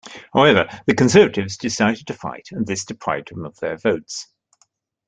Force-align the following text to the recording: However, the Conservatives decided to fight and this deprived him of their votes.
However, 0.33 0.67
the 0.87 0.95
Conservatives 0.95 1.57
decided 1.57 2.07
to 2.07 2.15
fight 2.15 2.47
and 2.51 2.65
this 2.65 2.83
deprived 2.85 3.29
him 3.29 3.45
of 3.45 3.59
their 3.59 3.77
votes. 3.77 4.29